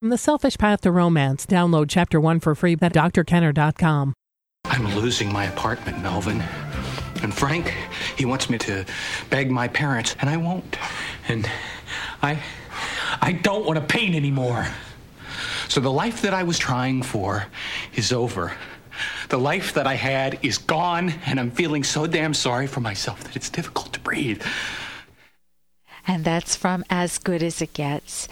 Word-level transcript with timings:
From 0.00 0.08
The 0.08 0.16
Selfish 0.16 0.56
Path 0.56 0.80
to 0.80 0.90
Romance, 0.90 1.44
download 1.44 1.90
chapter 1.90 2.18
one 2.18 2.40
for 2.40 2.54
free 2.54 2.72
at 2.72 2.94
drkenner.com. 2.94 4.14
I'm 4.64 4.94
losing 4.96 5.30
my 5.30 5.44
apartment, 5.44 6.02
Melvin. 6.02 6.40
And 7.22 7.34
Frank, 7.34 7.74
he 8.16 8.24
wants 8.24 8.48
me 8.48 8.56
to 8.56 8.86
beg 9.28 9.50
my 9.50 9.68
parents, 9.68 10.16
and 10.18 10.30
I 10.30 10.38
won't. 10.38 10.78
And 11.28 11.46
I 12.22 12.42
I 13.20 13.32
don't 13.32 13.66
want 13.66 13.78
to 13.78 13.84
paint 13.84 14.14
anymore. 14.14 14.66
So 15.68 15.82
the 15.82 15.92
life 15.92 16.22
that 16.22 16.32
I 16.32 16.44
was 16.44 16.58
trying 16.58 17.02
for 17.02 17.44
is 17.94 18.10
over. 18.10 18.56
The 19.28 19.38
life 19.38 19.74
that 19.74 19.86
I 19.86 19.96
had 19.96 20.38
is 20.40 20.56
gone, 20.56 21.12
and 21.26 21.38
I'm 21.38 21.50
feeling 21.50 21.84
so 21.84 22.06
damn 22.06 22.32
sorry 22.32 22.66
for 22.66 22.80
myself 22.80 23.22
that 23.24 23.36
it's 23.36 23.50
difficult 23.50 23.92
to 23.92 24.00
breathe. 24.00 24.42
And 26.06 26.24
that's 26.24 26.56
from 26.56 26.86
As 26.88 27.18
Good 27.18 27.42
as 27.42 27.60
It 27.60 27.74
Gets. 27.74 28.28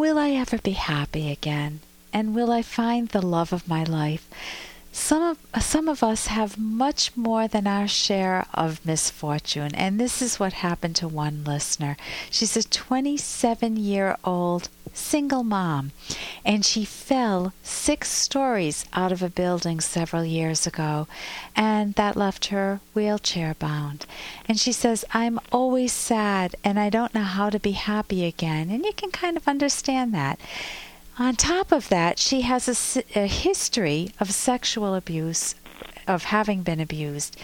Will 0.00 0.16
I 0.16 0.30
ever 0.30 0.56
be 0.56 0.70
happy 0.70 1.30
again? 1.30 1.80
And 2.10 2.34
will 2.34 2.50
I 2.50 2.62
find 2.62 3.08
the 3.08 3.20
love 3.20 3.52
of 3.52 3.68
my 3.68 3.84
life? 3.84 4.26
Some 4.92 5.22
of, 5.22 5.62
some 5.62 5.90
of 5.90 6.02
us 6.02 6.28
have 6.28 6.56
much 6.56 7.14
more 7.18 7.46
than 7.46 7.66
our 7.66 7.86
share 7.86 8.46
of 8.54 8.86
misfortune, 8.86 9.74
and 9.74 10.00
this 10.00 10.22
is 10.22 10.40
what 10.40 10.64
happened 10.64 10.96
to 10.96 11.06
one 11.06 11.44
listener. 11.44 11.98
She's 12.30 12.56
a 12.56 12.62
27 12.62 13.76
year 13.76 14.16
old 14.24 14.70
single 14.92 15.42
mom, 15.42 15.92
and 16.44 16.64
she 16.64 16.84
fell 16.84 17.52
six 17.62 18.10
stories 18.10 18.84
out 18.92 19.12
of 19.12 19.22
a 19.22 19.28
building 19.28 19.80
several 19.80 20.24
years 20.24 20.66
ago, 20.66 21.06
and 21.56 21.94
that 21.94 22.16
left 22.16 22.46
her 22.46 22.80
wheelchair 22.94 23.54
bound. 23.58 24.06
And 24.46 24.58
she 24.58 24.72
says, 24.72 25.04
I'm 25.12 25.40
always 25.52 25.92
sad, 25.92 26.54
and 26.64 26.78
I 26.78 26.90
don't 26.90 27.14
know 27.14 27.22
how 27.22 27.50
to 27.50 27.58
be 27.58 27.72
happy 27.72 28.24
again. 28.24 28.70
And 28.70 28.84
you 28.84 28.92
can 28.92 29.10
kind 29.10 29.36
of 29.36 29.48
understand 29.48 30.14
that. 30.14 30.38
On 31.18 31.36
top 31.36 31.72
of 31.72 31.88
that, 31.90 32.18
she 32.18 32.42
has 32.42 32.66
a, 32.96 33.04
a 33.18 33.26
history 33.26 34.12
of 34.18 34.30
sexual 34.32 34.94
abuse, 34.94 35.54
of 36.06 36.24
having 36.24 36.62
been 36.62 36.80
abused 36.80 37.36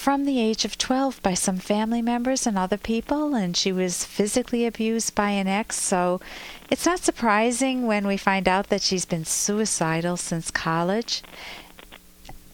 from 0.00 0.24
the 0.24 0.40
age 0.40 0.64
of 0.64 0.78
12 0.78 1.22
by 1.22 1.34
some 1.34 1.58
family 1.58 2.00
members 2.00 2.46
and 2.46 2.56
other 2.56 2.78
people, 2.78 3.34
and 3.34 3.54
she 3.54 3.70
was 3.70 4.02
physically 4.02 4.64
abused 4.64 5.14
by 5.14 5.28
an 5.28 5.46
ex. 5.46 5.78
So 5.78 6.22
it's 6.70 6.86
not 6.86 7.00
surprising 7.00 7.86
when 7.86 8.06
we 8.06 8.16
find 8.16 8.48
out 8.48 8.70
that 8.70 8.80
she's 8.80 9.04
been 9.04 9.26
suicidal 9.26 10.16
since 10.16 10.50
college. 10.50 11.22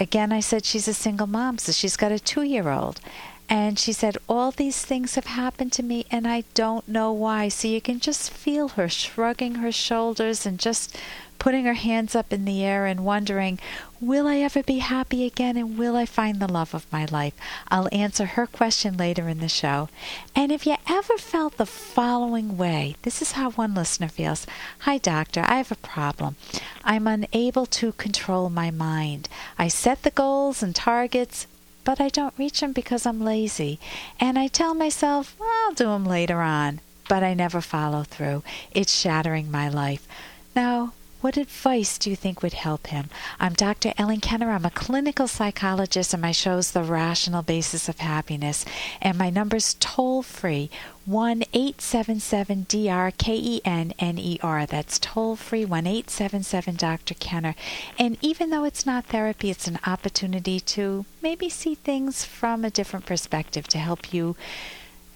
Again, 0.00 0.32
I 0.32 0.40
said 0.40 0.64
she's 0.64 0.88
a 0.88 0.92
single 0.92 1.28
mom, 1.28 1.58
so 1.58 1.70
she's 1.70 1.96
got 1.96 2.10
a 2.10 2.18
two 2.18 2.42
year 2.42 2.68
old. 2.68 3.00
And 3.48 3.78
she 3.78 3.92
said, 3.92 4.18
All 4.28 4.50
these 4.50 4.84
things 4.84 5.14
have 5.14 5.26
happened 5.26 5.70
to 5.74 5.84
me, 5.84 6.04
and 6.10 6.26
I 6.26 6.42
don't 6.54 6.88
know 6.88 7.12
why. 7.12 7.48
So 7.48 7.68
you 7.68 7.80
can 7.80 8.00
just 8.00 8.28
feel 8.28 8.70
her 8.70 8.88
shrugging 8.88 9.56
her 9.56 9.70
shoulders 9.70 10.46
and 10.46 10.58
just 10.58 10.98
putting 11.46 11.64
her 11.64 11.74
hands 11.74 12.16
up 12.16 12.32
in 12.32 12.44
the 12.44 12.64
air 12.64 12.86
and 12.86 13.04
wondering, 13.04 13.56
Will 14.00 14.26
I 14.26 14.38
ever 14.38 14.64
be 14.64 14.78
happy 14.78 15.24
again? 15.24 15.56
And 15.56 15.78
will 15.78 15.94
I 15.94 16.04
find 16.04 16.40
the 16.40 16.50
love 16.52 16.74
of 16.74 16.92
my 16.92 17.04
life? 17.04 17.34
I'll 17.68 17.88
answer 17.92 18.26
her 18.26 18.48
question 18.48 18.96
later 18.96 19.28
in 19.28 19.38
the 19.38 19.48
show. 19.48 19.88
And 20.34 20.50
if 20.50 20.66
you 20.66 20.74
ever 20.90 21.16
felt 21.16 21.56
the 21.56 21.64
following 21.64 22.56
way, 22.56 22.96
this 23.02 23.22
is 23.22 23.32
how 23.32 23.52
one 23.52 23.74
listener 23.74 24.08
feels 24.08 24.44
Hi, 24.80 24.98
doctor, 24.98 25.44
I 25.46 25.58
have 25.58 25.70
a 25.70 25.76
problem. 25.76 26.34
I'm 26.82 27.06
unable 27.06 27.66
to 27.66 27.92
control 27.92 28.50
my 28.50 28.72
mind. 28.72 29.28
I 29.56 29.68
set 29.68 30.02
the 30.02 30.10
goals 30.10 30.64
and 30.64 30.74
targets, 30.74 31.46
but 31.84 32.00
I 32.00 32.08
don't 32.08 32.34
reach 32.36 32.58
them 32.58 32.72
because 32.72 33.06
I'm 33.06 33.20
lazy. 33.22 33.78
And 34.18 34.36
I 34.36 34.48
tell 34.48 34.74
myself, 34.74 35.36
I'll 35.40 35.74
do 35.74 35.84
them 35.84 36.06
later 36.06 36.40
on, 36.40 36.80
but 37.08 37.22
I 37.22 37.34
never 37.34 37.60
follow 37.60 38.02
through. 38.02 38.42
It's 38.72 38.92
shattering 38.92 39.48
my 39.48 39.68
life. 39.68 40.08
Now, 40.56 40.92
what 41.20 41.36
advice 41.36 41.98
do 41.98 42.10
you 42.10 42.16
think 42.16 42.42
would 42.42 42.52
help 42.52 42.88
him? 42.88 43.08
I'm 43.40 43.54
Dr. 43.54 43.92
Ellen 43.96 44.20
Kenner. 44.20 44.50
I'm 44.50 44.64
a 44.64 44.70
clinical 44.70 45.26
psychologist, 45.26 46.12
and 46.12 46.20
my 46.20 46.32
show's 46.32 46.72
The 46.72 46.82
Rational 46.82 47.42
Basis 47.42 47.88
of 47.88 47.98
Happiness. 47.98 48.64
And 49.00 49.16
my 49.16 49.30
number's 49.30 49.74
toll 49.80 50.22
free 50.22 50.70
1 51.06 51.44
877 51.52 52.66
DR 52.68 53.12
K 53.16 53.34
E 53.34 53.60
N 53.64 53.94
N 53.98 54.18
E 54.18 54.38
R. 54.42 54.66
That's 54.66 54.98
toll 54.98 55.36
free 55.36 55.64
1 55.64 55.86
877 55.86 56.76
Dr. 56.76 57.14
Kenner. 57.14 57.54
And 57.98 58.18
even 58.20 58.50
though 58.50 58.64
it's 58.64 58.84
not 58.84 59.06
therapy, 59.06 59.50
it's 59.50 59.66
an 59.66 59.78
opportunity 59.86 60.60
to 60.60 61.06
maybe 61.22 61.48
see 61.48 61.74
things 61.74 62.24
from 62.24 62.64
a 62.64 62.70
different 62.70 63.06
perspective 63.06 63.66
to 63.68 63.78
help 63.78 64.12
you 64.12 64.36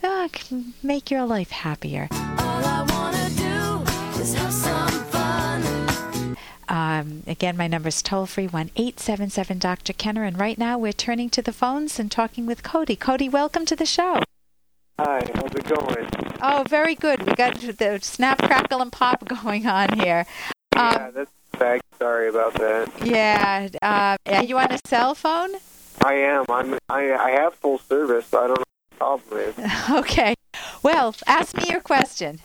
uh, 0.02 0.28
make 0.82 1.10
your 1.10 1.26
life 1.26 1.50
happier. 1.50 2.08
Um, 7.00 7.22
again, 7.26 7.56
my 7.56 7.66
number 7.66 7.88
is 7.88 8.02
toll 8.02 8.26
free 8.26 8.46
1 8.46 8.70
877 8.76 9.58
Dr. 9.58 9.92
Kenner. 9.94 10.24
And 10.24 10.38
right 10.38 10.58
now 10.58 10.76
we're 10.76 10.92
turning 10.92 11.30
to 11.30 11.42
the 11.42 11.52
phones 11.52 11.98
and 11.98 12.10
talking 12.10 12.46
with 12.46 12.62
Cody. 12.62 12.96
Cody, 12.96 13.28
welcome 13.28 13.64
to 13.66 13.76
the 13.76 13.86
show. 13.86 14.22
Hi, 14.98 15.26
how's 15.34 15.54
it 15.54 15.64
going? 15.64 16.08
Oh, 16.42 16.62
very 16.68 16.94
good. 16.94 17.22
We 17.22 17.34
got 17.34 17.58
the 17.58 17.98
snap, 18.02 18.38
crackle, 18.38 18.82
and 18.82 18.92
pop 18.92 19.26
going 19.42 19.66
on 19.66 19.98
here. 19.98 20.26
Um, 20.76 20.92
yeah, 20.92 21.10
that's 21.10 21.30
bad. 21.58 21.80
Sorry 21.98 22.28
about 22.28 22.54
that. 22.54 22.92
Yeah. 23.02 23.68
Uh, 23.80 24.16
are 24.26 24.44
you 24.44 24.58
on 24.58 24.70
a 24.70 24.78
cell 24.86 25.14
phone? 25.14 25.54
I 26.02 26.14
am. 26.14 26.44
I'm. 26.50 26.78
I, 26.90 27.12
I 27.12 27.30
have 27.30 27.54
full 27.54 27.78
service, 27.78 28.26
so 28.26 28.44
I 28.44 28.46
don't 28.46 28.58
know 28.58 28.64
what 28.98 29.26
the 29.26 29.36
problem 29.36 29.40
is. 29.40 29.90
okay. 29.90 30.34
Well, 30.82 31.14
ask 31.26 31.56
me 31.56 31.64
your 31.68 31.80
question. 31.80 32.40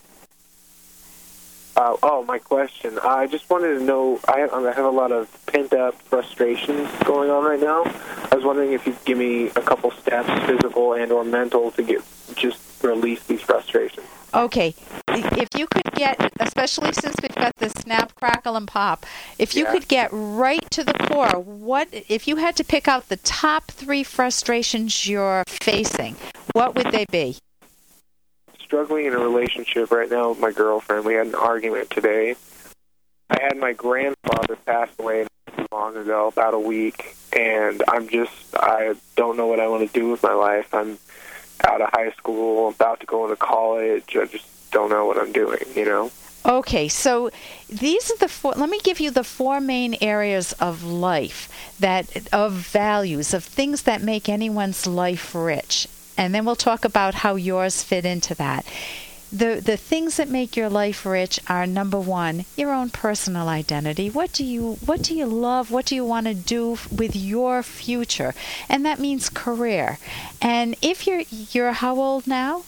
Uh, 1.75 1.97
oh, 2.03 2.23
my 2.23 2.39
question. 2.39 2.97
I 3.03 3.27
just 3.27 3.49
wanted 3.49 3.79
to 3.79 3.83
know. 3.83 4.19
I 4.27 4.39
have, 4.39 4.53
I 4.53 4.71
have 4.71 4.85
a 4.85 4.89
lot 4.89 5.11
of 5.11 5.29
pent 5.45 5.73
up 5.73 5.99
frustrations 6.03 6.89
going 7.03 7.29
on 7.29 7.43
right 7.43 7.59
now. 7.59 7.83
I 8.31 8.35
was 8.35 8.45
wondering 8.45 8.71
if 8.71 8.87
you'd 8.87 9.03
give 9.03 9.17
me 9.17 9.47
a 9.47 9.61
couple 9.61 9.91
steps, 9.91 10.29
physical 10.45 10.93
and 10.93 11.11
or 11.11 11.25
mental, 11.25 11.71
to 11.71 11.83
get 11.83 12.01
just 12.35 12.61
release 12.81 13.23
these 13.25 13.41
frustrations. 13.41 14.07
Okay, 14.33 14.75
if 15.07 15.47
you 15.57 15.65
could 15.67 15.93
get, 15.93 16.33
especially 16.41 16.91
since 16.91 17.15
we've 17.21 17.35
got 17.35 17.55
the 17.57 17.69
snap, 17.69 18.13
crackle, 18.15 18.57
and 18.57 18.67
pop, 18.67 19.05
if 19.39 19.55
you 19.55 19.63
yeah. 19.63 19.71
could 19.71 19.87
get 19.87 20.09
right 20.11 20.69
to 20.71 20.83
the 20.83 20.93
core, 20.93 21.39
what 21.39 21.87
if 21.91 22.27
you 22.27 22.35
had 22.35 22.55
to 22.57 22.63
pick 22.63 22.87
out 22.87 23.07
the 23.07 23.15
top 23.17 23.71
three 23.71 24.03
frustrations 24.03 25.07
you're 25.07 25.43
facing? 25.47 26.15
What 26.53 26.75
would 26.75 26.87
they 26.91 27.05
be? 27.09 27.37
Struggling 28.65 29.05
in 29.05 29.13
a 29.13 29.19
relationship 29.19 29.91
right 29.91 30.09
now 30.09 30.29
with 30.29 30.39
my 30.39 30.51
girlfriend. 30.51 31.05
We 31.05 31.13
had 31.13 31.27
an 31.27 31.35
argument 31.35 31.89
today. 31.89 32.35
I 33.29 33.39
had 33.41 33.57
my 33.57 33.73
grandfather 33.73 34.55
pass 34.65 34.89
away 34.99 35.27
long 35.71 35.95
ago, 35.95 36.27
about 36.27 36.53
a 36.53 36.59
week, 36.59 37.15
and 37.33 37.81
I'm 37.87 38.07
just 38.07 38.55
I 38.55 38.95
don't 39.15 39.37
know 39.37 39.47
what 39.47 39.59
I 39.59 39.67
want 39.67 39.87
to 39.87 39.99
do 39.99 40.09
with 40.09 40.23
my 40.23 40.33
life. 40.33 40.73
I'm 40.73 40.97
out 41.67 41.81
of 41.81 41.89
high 41.91 42.11
school, 42.11 42.69
about 42.69 42.99
to 42.99 43.05
go 43.05 43.23
into 43.23 43.35
college. 43.35 44.15
I 44.15 44.25
just 44.25 44.71
don't 44.71 44.89
know 44.89 45.05
what 45.05 45.17
I'm 45.17 45.31
doing, 45.31 45.63
you 45.75 45.85
know. 45.85 46.11
Okay, 46.45 46.87
so 46.87 47.31
these 47.67 48.11
are 48.11 48.17
the 48.17 48.27
four. 48.27 48.53
Let 48.53 48.69
me 48.69 48.79
give 48.83 48.99
you 48.99 49.09
the 49.09 49.23
four 49.23 49.59
main 49.59 49.95
areas 50.01 50.53
of 50.53 50.83
life 50.83 51.49
that 51.79 52.31
of 52.31 52.53
values 52.53 53.33
of 53.33 53.43
things 53.43 53.83
that 53.83 54.01
make 54.01 54.29
anyone's 54.29 54.85
life 54.85 55.33
rich 55.33 55.87
and 56.17 56.33
then 56.33 56.45
we'll 56.45 56.55
talk 56.55 56.85
about 56.85 57.15
how 57.15 57.35
yours 57.35 57.83
fit 57.83 58.05
into 58.05 58.35
that. 58.35 58.65
The, 59.31 59.59
the 59.63 59.75
things 59.75 60.17
that 60.17 60.29
make 60.29 60.55
your 60.55 60.69
life 60.69 61.05
rich 61.05 61.39
are 61.49 61.67
number 61.67 61.99
one 61.99 62.45
your 62.55 62.71
own 62.71 62.89
personal 62.89 63.49
identity. 63.49 64.09
What 64.09 64.31
do 64.31 64.45
you 64.45 64.77
what 64.85 65.01
do 65.01 65.15
you 65.15 65.25
love? 65.25 65.71
What 65.71 65.85
do 65.87 65.95
you 65.95 66.05
want 66.05 66.27
to 66.27 66.33
do 66.33 66.77
with 66.95 67.15
your 67.15 67.63
future? 67.63 68.33
And 68.69 68.85
that 68.85 68.99
means 68.99 69.29
career. 69.29 69.97
And 70.41 70.75
if 70.81 71.05
you're 71.05 71.23
you're 71.29 71.73
how 71.73 71.99
old 71.99 72.27
now? 72.27 72.63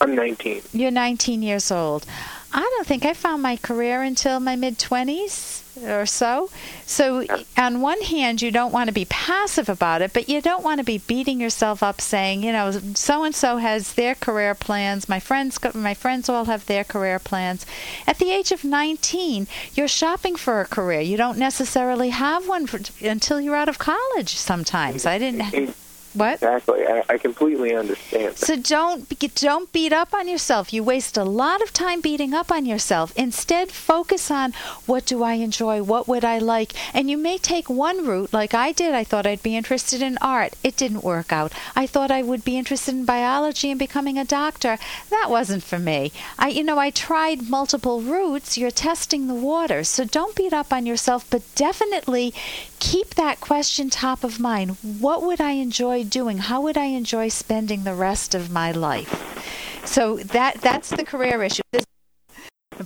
I'm 0.00 0.14
19 0.14 0.62
you're 0.72 0.90
19 0.90 1.42
years 1.42 1.70
old 1.70 2.06
i 2.52 2.60
don't 2.60 2.86
think 2.86 3.04
i 3.04 3.14
found 3.14 3.42
my 3.42 3.56
career 3.56 4.02
until 4.02 4.40
my 4.40 4.56
mid 4.56 4.78
20s 4.78 5.60
or 5.84 6.06
so. 6.06 6.50
So, 6.86 7.24
on 7.56 7.80
one 7.80 8.00
hand, 8.02 8.42
you 8.42 8.50
don't 8.50 8.72
want 8.72 8.88
to 8.88 8.94
be 8.94 9.04
passive 9.04 9.68
about 9.68 10.02
it, 10.02 10.12
but 10.12 10.28
you 10.28 10.40
don't 10.40 10.64
want 10.64 10.78
to 10.78 10.84
be 10.84 10.98
beating 10.98 11.40
yourself 11.40 11.82
up 11.82 12.00
saying, 12.00 12.42
you 12.42 12.52
know, 12.52 12.70
so 12.94 13.24
and 13.24 13.34
so 13.34 13.58
has 13.58 13.94
their 13.94 14.14
career 14.14 14.54
plans. 14.54 15.08
My 15.08 15.20
friends, 15.20 15.58
my 15.74 15.94
friends 15.94 16.28
all 16.28 16.46
have 16.46 16.66
their 16.66 16.84
career 16.84 17.18
plans. 17.18 17.64
At 18.06 18.18
the 18.18 18.30
age 18.30 18.52
of 18.52 18.64
19, 18.64 19.46
you're 19.74 19.88
shopping 19.88 20.36
for 20.36 20.60
a 20.60 20.66
career. 20.66 21.00
You 21.00 21.16
don't 21.16 21.38
necessarily 21.38 22.10
have 22.10 22.48
one 22.48 22.66
for, 22.66 22.80
until 23.04 23.40
you're 23.40 23.56
out 23.56 23.68
of 23.68 23.78
college. 23.78 24.36
Sometimes 24.36 25.06
I 25.06 25.18
didn't. 25.18 25.74
What? 26.14 26.34
Exactly. 26.34 26.86
I, 26.86 27.04
I 27.08 27.18
completely 27.18 27.74
understand. 27.74 28.36
So 28.36 28.56
don't 28.56 29.08
don't 29.36 29.72
beat 29.72 29.92
up 29.92 30.12
on 30.12 30.26
yourself. 30.26 30.72
You 30.72 30.82
waste 30.82 31.16
a 31.16 31.24
lot 31.24 31.62
of 31.62 31.72
time 31.72 32.00
beating 32.00 32.34
up 32.34 32.50
on 32.50 32.66
yourself. 32.66 33.12
Instead, 33.16 33.70
focus 33.70 34.30
on 34.30 34.52
what 34.86 35.06
do 35.06 35.22
I 35.22 35.34
enjoy? 35.34 35.82
What 35.82 36.08
would 36.08 36.24
I 36.24 36.38
like? 36.38 36.72
And 36.94 37.08
you 37.08 37.16
may 37.16 37.38
take 37.38 37.70
one 37.70 38.06
route 38.06 38.32
like 38.32 38.54
I 38.54 38.72
did. 38.72 38.94
I 38.94 39.04
thought 39.04 39.26
I'd 39.26 39.42
be 39.42 39.56
interested 39.56 40.02
in 40.02 40.18
art. 40.20 40.54
It 40.64 40.76
didn't 40.76 41.04
work 41.04 41.32
out. 41.32 41.52
I 41.76 41.86
thought 41.86 42.10
I 42.10 42.22
would 42.22 42.44
be 42.44 42.58
interested 42.58 42.94
in 42.94 43.04
biology 43.04 43.70
and 43.70 43.78
becoming 43.78 44.18
a 44.18 44.24
doctor. 44.24 44.78
That 45.10 45.28
wasn't 45.30 45.62
for 45.62 45.78
me. 45.78 46.12
I 46.38 46.48
you 46.48 46.64
know, 46.64 46.78
I 46.78 46.90
tried 46.90 47.48
multiple 47.48 48.00
routes. 48.00 48.58
You're 48.58 48.70
testing 48.70 49.26
the 49.26 49.34
waters. 49.34 49.88
So 49.88 50.04
don't 50.04 50.34
beat 50.34 50.52
up 50.52 50.72
on 50.72 50.86
yourself, 50.86 51.24
but 51.30 51.42
definitely 51.54 52.34
keep 52.80 53.14
that 53.14 53.40
question 53.40 53.90
top 53.90 54.24
of 54.24 54.40
mind. 54.40 54.76
What 54.82 55.22
would 55.22 55.40
I 55.40 55.52
enjoy 55.52 55.99
doing? 56.04 56.38
How 56.38 56.60
would 56.60 56.76
I 56.76 56.86
enjoy 56.86 57.28
spending 57.28 57.84
the 57.84 57.94
rest 57.94 58.34
of 58.34 58.50
my 58.50 58.72
life? 58.72 59.82
So 59.84 60.16
that 60.16 60.60
that's 60.60 60.90
the 60.90 61.04
career 61.04 61.42
issue. 61.42 61.62
This 61.72 61.84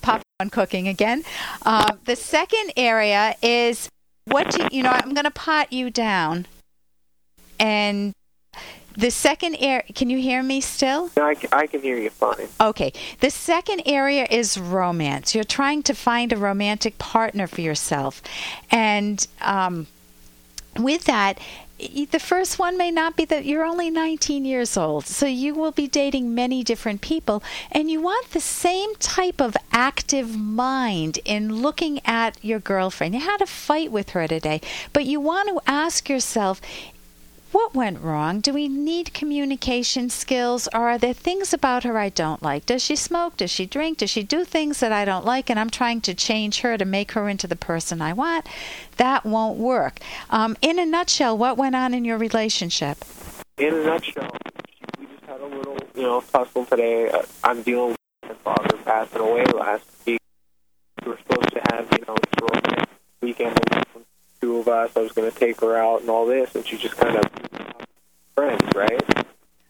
popcorn 0.01 0.51
cooking 0.51 0.89
again. 0.89 1.25
Uh, 1.63 1.97
the 2.05 2.17
second 2.17 2.73
area 2.77 3.35
is 3.43 3.89
what 4.27 4.51
do 4.51 4.69
you 4.73 4.83
know? 4.83 4.91
I'm 4.91 5.15
going 5.15 5.25
to 5.25 5.31
pot 5.31 5.73
you 5.73 5.91
down, 5.91 6.47
and 7.61 8.13
the 8.97 9.11
second 9.11 9.57
area. 9.57 9.85
Can 9.95 10.09
you 10.09 10.19
hear 10.19 10.43
me 10.43 10.61
still? 10.61 11.11
No, 11.17 11.25
I, 11.25 11.37
I 11.53 11.67
can 11.67 11.83
hear 11.83 11.99
you 11.99 12.11
fine. 12.11 12.49
Okay. 12.61 12.93
The 13.21 13.31
second 13.31 13.83
area 13.87 14.27
is 14.31 14.57
romance. 14.57 15.35
You're 15.35 15.45
trying 15.45 15.83
to 15.85 15.95
find 15.95 16.33
a 16.33 16.37
romantic 16.37 16.99
partner 16.99 17.47
for 17.47 17.61
yourself, 17.61 18.23
and 18.71 19.27
um, 19.41 19.87
with 20.79 21.05
that, 21.05 21.39
the 22.11 22.19
first 22.19 22.59
one 22.59 22.79
may 22.79 22.91
not 22.91 23.17
be 23.17 23.25
that 23.27 23.45
you're 23.45 23.65
only 23.65 23.91
19 23.91 24.45
years 24.45 24.77
old, 24.77 25.07
so 25.07 25.27
you 25.27 25.55
will 25.55 25.73
be 25.73 25.87
dating 25.87 26.35
many 26.35 26.63
different 26.63 27.01
people, 27.01 27.43
and 27.71 27.91
you 27.91 28.01
want 28.01 28.31
the 28.31 28.41
same 28.41 28.95
type 28.97 29.41
of 29.41 29.57
active 29.73 30.37
mind 30.37 31.19
in 31.25 31.57
looking 31.63 32.01
at 32.05 32.43
your 32.43 32.59
girlfriend. 32.59 33.15
You 33.15 33.21
had 33.21 33.43
a 33.43 33.47
fight 33.47 33.93
with 33.93 34.11
her 34.11 34.27
today, 34.27 34.61
but 34.93 35.05
you 35.05 35.21
want 35.21 35.49
to 35.49 35.61
ask 35.71 36.09
yourself 36.09 36.61
what 37.55 37.73
went 37.73 38.01
wrong? 38.01 38.41
Do 38.41 38.53
we 38.53 38.67
need 38.67 39.15
communication 39.15 40.11
skills? 40.11 40.69
Or 40.75 40.89
are 40.89 40.99
there 40.99 41.13
things 41.13 41.53
about 41.53 41.85
her 41.85 41.97
I 41.97 42.09
don't 42.09 42.43
like? 42.43 42.67
Does 42.67 42.83
she 42.83 42.97
smoke? 42.97 43.37
Does 43.37 43.51
she 43.53 43.65
drink? 43.65 43.99
Does 43.99 44.11
she 44.11 44.25
do 44.25 44.45
things 44.45 44.81
that 44.81 44.91
I 44.91 45.05
don't 45.05 45.25
like? 45.25 45.49
And 45.49 45.61
I'm 45.61 45.71
trying 45.71 46.01
to 46.01 46.15
change 46.15 46.63
her 46.63 46.77
to 46.77 46.85
make 46.85 47.13
her 47.13 47.29
into 47.29 47.47
the 47.47 47.55
person 47.55 48.03
I 48.03 48.13
want. 48.13 48.49
That 48.97 49.25
won't 49.25 49.57
work. 49.57 50.01
Um, 50.31 50.57
in 50.63 50.81
a 50.81 50.85
nutshell, 50.85 51.39
what 51.39 51.57
went 51.57 51.77
on 51.77 51.95
in 51.95 52.05
your 52.05 52.19
relationship? 52.19 52.99
In 53.59 53.73
a 53.73 53.85
nutshell, 53.85 54.37
we 54.99 55.07
just 55.07 55.25
had 55.25 55.41
a 55.41 55.47
little, 55.47 55.79
you 55.95 56.03
know, 56.03 56.25
tussle 56.33 56.65
today. 56.65 57.09
Uh, 57.09 57.23
I'm 57.45 57.63
dealing 57.63 57.91
with 57.91 57.99
my 58.25 58.35
father 58.35 58.77
passing 58.79 59.21
away 59.21 59.45
last 59.45 59.85
week. 60.05 60.19
We 61.05 61.13
were 61.13 61.19
supposed 61.19 61.51
to 61.51 61.63
have, 61.71 61.87
you 61.93 62.05
know, 62.09 62.17
a 62.17 62.87
weekend 63.23 63.74
of 64.67 64.69
us. 64.69 64.97
I 64.97 65.01
was 65.01 65.13
going 65.13 65.31
to 65.31 65.39
take 65.39 65.61
her 65.61 65.77
out 65.77 66.01
and 66.01 66.11
all 66.11 66.27
this, 66.27 66.55
and 66.55 66.67
she 66.67 66.77
just 66.79 66.97
kind 66.97 67.17
of 67.17 67.31
friends, 68.35 68.63
right? 68.75 69.27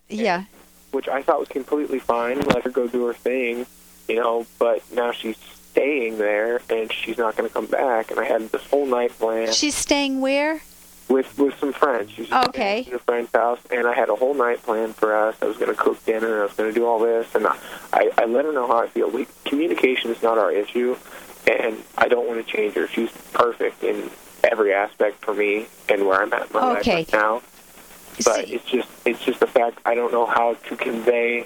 Yeah. 0.08 0.38
And, 0.38 0.46
which 0.92 1.08
I 1.08 1.22
thought 1.22 1.40
was 1.40 1.48
completely 1.48 1.98
fine. 1.98 2.40
Let 2.40 2.62
her 2.62 2.70
go 2.70 2.86
do 2.86 3.06
her 3.06 3.14
thing, 3.14 3.66
you 4.08 4.16
know. 4.16 4.46
But 4.58 4.82
now 4.92 5.10
she's 5.10 5.36
staying 5.36 6.18
there, 6.18 6.60
and 6.70 6.92
she's 6.92 7.18
not 7.18 7.36
going 7.36 7.48
to 7.48 7.52
come 7.52 7.66
back. 7.66 8.10
And 8.10 8.20
I 8.20 8.24
had 8.24 8.48
this 8.50 8.64
whole 8.66 8.86
night 8.86 9.10
planned. 9.18 9.54
She's 9.54 9.74
staying 9.74 10.20
where? 10.20 10.60
With 11.08 11.36
with 11.36 11.58
some 11.58 11.72
friends. 11.72 12.12
She's 12.12 12.30
okay. 12.30 12.84
At 12.86 12.94
a 12.94 12.98
friend's 13.00 13.32
house, 13.32 13.58
and 13.70 13.86
I 13.86 13.94
had 13.94 14.08
a 14.08 14.14
whole 14.14 14.34
night 14.34 14.62
planned 14.62 14.94
for 14.94 15.14
us. 15.14 15.36
I 15.42 15.46
was 15.46 15.56
going 15.56 15.70
to 15.70 15.76
cook 15.76 16.02
dinner. 16.06 16.40
I 16.40 16.44
was 16.44 16.54
going 16.54 16.72
to 16.72 16.74
do 16.74 16.86
all 16.86 16.98
this, 17.00 17.34
and 17.34 17.46
I, 17.46 17.58
I 17.92 18.10
I 18.16 18.24
let 18.24 18.44
her 18.44 18.52
know 18.52 18.66
how 18.66 18.78
I 18.78 18.86
feel. 18.86 19.10
We, 19.10 19.26
communication 19.44 20.10
is 20.12 20.22
not 20.22 20.38
our 20.38 20.50
issue, 20.50 20.96
and 21.46 21.82
I 21.98 22.08
don't 22.08 22.26
want 22.26 22.44
to 22.44 22.50
change 22.50 22.74
her. 22.74 22.86
She's 22.86 23.10
perfect 23.32 23.82
in 23.82 24.10
every 24.44 24.72
aspect 24.72 25.24
for 25.24 25.34
me 25.34 25.66
and 25.88 26.06
where 26.06 26.22
I'm 26.22 26.32
at 26.32 26.46
in 26.46 26.52
my 26.52 26.78
okay. 26.78 26.96
life 26.96 27.12
right 27.12 27.12
now. 27.12 27.42
But 28.24 28.48
it's 28.48 28.64
just 28.66 28.88
it's 29.04 29.24
just 29.24 29.40
the 29.40 29.46
fact 29.46 29.80
I 29.84 29.94
don't 29.94 30.12
know 30.12 30.26
how 30.26 30.54
to 30.54 30.76
convey 30.76 31.42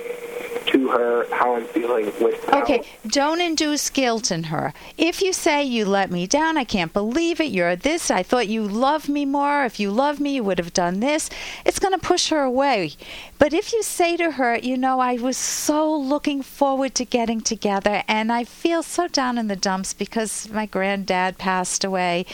to 0.67 0.89
her 0.89 1.27
how 1.33 1.57
I'm 1.57 1.65
feeling 1.65 2.07
with 2.21 2.47
Okay, 2.53 2.83
don't 3.07 3.41
induce 3.41 3.89
guilt 3.91 4.31
in 4.31 4.45
her. 4.45 4.73
If 4.97 5.23
you 5.23 5.33
say 5.33 5.65
you 5.65 5.85
let 5.85 6.11
me 6.11 6.27
down, 6.27 6.59
I 6.59 6.65
can't 6.65 6.93
believe 6.93 7.41
it, 7.41 7.51
you're 7.51 7.77
this, 7.77 8.11
I 8.11 8.23
thought 8.23 8.49
you 8.49 8.63
loved 8.63 9.09
me 9.09 9.25
more. 9.25 9.65
If 9.65 9.81
you 9.81 9.91
loved 9.91 10.21
me, 10.21 10.35
you 10.35 10.45
would 10.45 10.59
have 10.59 10.73
done 10.73 11.01
this. 11.01 11.31
It's 11.65 11.79
going 11.79 11.99
to 11.99 12.07
push 12.07 12.29
her 12.29 12.43
away. 12.43 12.93
But 13.39 13.55
if 13.55 13.73
you 13.73 13.83
say 13.83 14.17
to 14.17 14.33
her, 14.33 14.57
you 14.59 14.77
know, 14.77 15.01
I 15.01 15.15
was 15.15 15.37
so 15.37 15.95
looking 15.97 16.43
forward 16.43 16.95
to 16.97 17.05
getting 17.05 17.41
together 17.41 18.03
and 18.09 18.31
I 18.31 18.45
feel 18.45 18.83
so 18.83 19.09
down 19.09 19.39
in 19.39 19.49
the 19.49 19.57
dumps 19.57 19.95
because 19.95 20.49
my 20.51 20.67
granddad 20.67 21.39
passed 21.39 21.85
away 21.85 22.27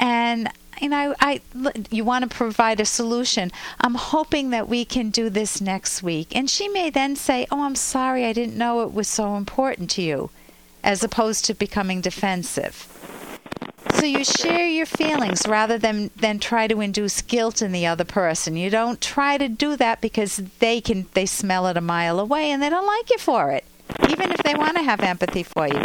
and 0.00 0.50
you 0.80 0.88
know, 0.88 1.14
I 1.20 1.42
you 1.90 2.04
want 2.04 2.28
to 2.28 2.34
provide 2.34 2.80
a 2.80 2.86
solution. 2.86 3.52
I'm 3.80 3.94
hoping 3.94 4.50
that 4.50 4.66
we 4.66 4.84
can 4.86 5.10
do 5.10 5.28
this 5.28 5.60
next 5.60 6.02
week. 6.02 6.34
And 6.34 6.48
she 6.48 6.68
may 6.68 6.88
then 6.88 7.16
say, 7.16 7.46
"Oh, 7.50 7.62
I'm 7.62 7.76
sorry. 7.76 8.24
I 8.24 8.32
didn't 8.32 8.56
know 8.56 8.80
it 8.80 8.94
was 8.94 9.06
so 9.06 9.36
important 9.36 9.90
to 9.90 10.02
you," 10.02 10.30
as 10.82 11.04
opposed 11.04 11.44
to 11.44 11.54
becoming 11.54 12.00
defensive. 12.00 12.88
So 13.94 14.06
you 14.06 14.24
share 14.24 14.66
your 14.66 14.86
feelings 14.86 15.46
rather 15.46 15.76
than 15.76 16.10
than 16.16 16.38
try 16.38 16.66
to 16.66 16.80
induce 16.80 17.20
guilt 17.20 17.60
in 17.60 17.72
the 17.72 17.86
other 17.86 18.04
person. 18.04 18.56
You 18.56 18.70
don't 18.70 19.02
try 19.02 19.36
to 19.36 19.48
do 19.48 19.76
that 19.76 20.00
because 20.00 20.36
they 20.60 20.80
can 20.80 21.06
they 21.12 21.26
smell 21.26 21.66
it 21.66 21.76
a 21.76 21.82
mile 21.82 22.18
away 22.18 22.50
and 22.50 22.62
they 22.62 22.70
don't 22.70 22.86
like 22.86 23.10
you 23.10 23.18
for 23.18 23.50
it, 23.50 23.64
even 24.08 24.32
if 24.32 24.42
they 24.42 24.54
want 24.54 24.78
to 24.78 24.82
have 24.82 25.00
empathy 25.00 25.42
for 25.42 25.66
you. 25.68 25.84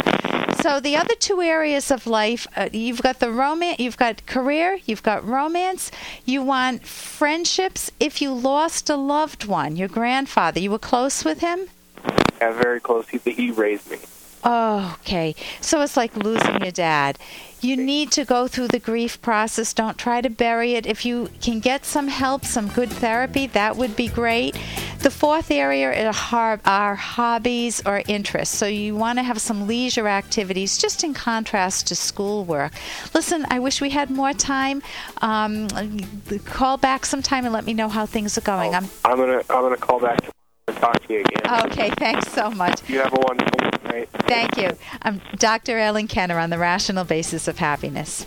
So 0.66 0.80
the 0.80 0.96
other 0.96 1.14
two 1.14 1.40
areas 1.42 1.92
of 1.92 2.08
life, 2.08 2.48
uh, 2.56 2.68
you've 2.72 3.00
got 3.00 3.20
the 3.20 3.30
romance, 3.30 3.78
you've 3.78 3.96
got 3.96 4.26
career, 4.26 4.80
you've 4.84 5.04
got 5.04 5.24
romance. 5.24 5.92
You 6.24 6.42
want 6.42 6.84
friendships. 6.84 7.92
If 8.00 8.20
you 8.20 8.34
lost 8.34 8.90
a 8.90 8.96
loved 8.96 9.44
one, 9.44 9.76
your 9.76 9.86
grandfather, 9.86 10.58
you 10.58 10.72
were 10.72 10.80
close 10.80 11.24
with 11.24 11.38
him. 11.38 11.68
Yeah, 12.40 12.50
very 12.60 12.80
close. 12.80 13.08
He 13.08 13.18
he 13.18 13.52
raised 13.52 13.88
me. 13.88 13.98
Oh, 14.48 14.96
okay. 15.00 15.34
So 15.60 15.80
it's 15.80 15.96
like 15.96 16.16
losing 16.16 16.62
your 16.62 16.70
dad. 16.70 17.18
You 17.62 17.76
need 17.76 18.12
to 18.12 18.24
go 18.24 18.46
through 18.46 18.68
the 18.68 18.78
grief 18.78 19.20
process. 19.20 19.74
Don't 19.74 19.98
try 19.98 20.20
to 20.20 20.30
bury 20.30 20.74
it. 20.74 20.86
If 20.86 21.04
you 21.04 21.30
can 21.40 21.58
get 21.58 21.84
some 21.84 22.06
help, 22.06 22.44
some 22.44 22.68
good 22.68 22.88
therapy, 22.88 23.48
that 23.48 23.76
would 23.76 23.96
be 23.96 24.06
great. 24.06 24.56
The 25.00 25.10
fourth 25.10 25.50
area 25.50 26.12
are 26.30 26.94
hobbies 26.94 27.82
or 27.84 28.04
interests. 28.06 28.56
So 28.56 28.66
you 28.66 28.94
want 28.94 29.18
to 29.18 29.24
have 29.24 29.40
some 29.40 29.66
leisure 29.66 30.06
activities, 30.06 30.78
just 30.78 31.02
in 31.02 31.12
contrast 31.12 31.88
to 31.88 31.96
schoolwork. 31.96 32.72
Listen, 33.14 33.46
I 33.50 33.58
wish 33.58 33.80
we 33.80 33.90
had 33.90 34.10
more 34.10 34.32
time. 34.32 34.80
Um, 35.22 35.66
call 36.44 36.76
back 36.76 37.04
sometime 37.04 37.46
and 37.46 37.52
let 37.52 37.64
me 37.64 37.74
know 37.74 37.88
how 37.88 38.06
things 38.06 38.38
are 38.38 38.42
going. 38.42 38.74
Oh, 38.74 38.78
I'm, 38.78 38.88
I'm 39.04 39.16
gonna 39.18 39.42
I'm 39.50 39.62
gonna 39.62 39.76
call 39.76 39.98
back 39.98 40.20
and 40.76 40.84
talk 40.84 41.06
to 41.06 41.12
you 41.12 41.20
again. 41.20 41.66
Okay, 41.66 41.90
thanks 41.98 42.30
so 42.32 42.50
much. 42.50 42.88
You 42.88 43.00
have 43.00 43.12
a 43.12 43.20
wonderful 43.20 43.58
night. 43.90 44.08
Thank 44.10 44.56
you. 44.56 44.76
I'm 45.02 45.20
Dr. 45.36 45.78
Ellen 45.78 46.06
Kenner 46.06 46.38
on 46.38 46.50
the 46.50 46.58
Rational 46.58 47.04
Basis 47.04 47.48
of 47.48 47.58
Happiness. 47.58 48.26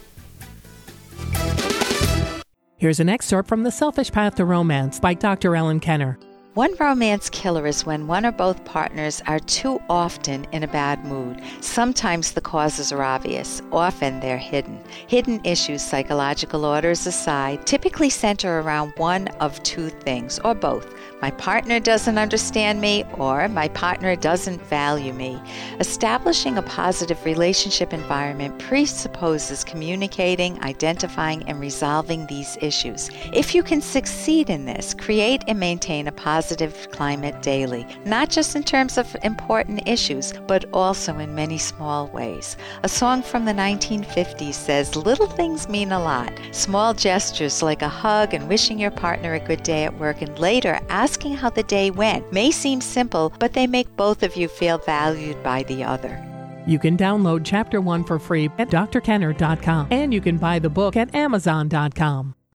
Here's 2.77 2.99
an 2.99 3.09
excerpt 3.09 3.49
from 3.49 3.63
The 3.63 3.71
Selfish 3.71 4.11
Path 4.11 4.35
to 4.35 4.45
Romance 4.45 4.99
by 4.99 5.13
Dr. 5.13 5.55
Ellen 5.55 5.79
Kenner. 5.79 6.17
One 6.59 6.75
romance 6.77 7.29
killer 7.29 7.65
is 7.67 7.85
when 7.85 8.05
one 8.05 8.25
or 8.25 8.33
both 8.33 8.65
partners 8.65 9.21
are 9.27 9.39
too 9.39 9.81
often 9.89 10.45
in 10.51 10.61
a 10.61 10.67
bad 10.67 11.05
mood. 11.05 11.41
Sometimes 11.61 12.33
the 12.33 12.41
causes 12.41 12.91
are 12.91 13.01
obvious, 13.01 13.61
often 13.71 14.19
they're 14.19 14.37
hidden. 14.37 14.83
Hidden 15.07 15.39
issues, 15.45 15.81
psychological 15.81 16.65
orders 16.65 17.07
aside, 17.07 17.65
typically 17.65 18.09
center 18.09 18.59
around 18.59 18.91
one 18.97 19.29
of 19.39 19.63
two 19.63 19.87
things, 19.87 20.37
or 20.39 20.53
both 20.53 20.93
my 21.21 21.31
partner 21.31 21.81
doesn't 21.81 22.17
understand 22.17 22.79
me, 22.79 23.03
or 23.13 23.49
my 23.49 23.67
partner 23.69 24.15
doesn't 24.15 24.61
value 24.63 25.11
me. 25.11 25.41
Establishing 25.79 26.57
a 26.57 26.61
positive 26.61 27.23
relationship 27.25 27.91
environment 27.91 28.57
presupposes 28.57 29.65
communicating, 29.65 30.61
identifying, 30.63 31.43
and 31.43 31.59
resolving 31.59 32.25
these 32.27 32.57
issues. 32.61 33.09
If 33.33 33.53
you 33.53 33.63
can 33.63 33.81
succeed 33.81 34.49
in 34.49 34.63
this, 34.65 34.93
create 34.93 35.43
and 35.47 35.59
maintain 35.59 36.07
a 36.07 36.11
positive 36.49 36.89
climate 36.91 37.39
daily, 37.43 37.85
not 38.05 38.27
just 38.27 38.55
in 38.55 38.63
terms 38.63 38.97
of 38.97 39.15
important 39.21 39.87
issues, 39.87 40.33
but 40.47 40.65
also 40.73 41.19
in 41.19 41.35
many 41.35 41.59
small 41.59 42.07
ways. 42.07 42.57
A 42.81 42.89
song 42.89 43.21
from 43.21 43.45
the 43.45 43.51
1950s 43.51 44.55
says, 44.55 44.95
Little 44.95 45.27
things 45.27 45.69
mean 45.69 45.91
a 45.91 45.99
lot. 45.99 46.33
Small 46.51 46.95
gestures 46.95 47.61
like 47.61 47.83
a 47.83 47.87
hug 47.87 48.33
and 48.33 48.49
wishing 48.49 48.79
your 48.79 48.89
partner 48.89 49.35
a 49.35 49.39
good 49.39 49.61
day 49.61 49.83
at 49.83 49.99
work, 49.99 50.23
and 50.23 50.39
later 50.39 50.79
asking 50.89 51.35
how 51.35 51.51
the 51.51 51.61
day 51.61 51.91
went 51.91 52.33
may 52.33 52.49
seem 52.49 52.81
simple, 52.81 53.31
but 53.37 53.53
they 53.53 53.67
make 53.67 53.95
both 53.95 54.23
of 54.23 54.35
you 54.35 54.47
feel 54.47 54.79
valued 54.79 55.41
by 55.43 55.61
the 55.63 55.83
other. 55.83 56.17
You 56.65 56.79
can 56.79 56.97
download 56.97 57.41
Chapter 57.45 57.79
1 57.79 58.05
for 58.05 58.17
free 58.17 58.49
at 58.57 58.69
drkenner.com 58.69 59.87
and 59.91 60.11
you 60.11 60.21
can 60.21 60.37
buy 60.37 60.57
the 60.57 60.69
book 60.69 60.95
at 60.95 61.13
amazon.com. 61.13 62.33